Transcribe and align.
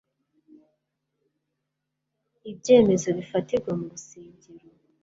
ibyemezo 2.51 3.07
bifatirwa 3.17 3.71
mu 3.79 3.85
rusengero 3.91 4.65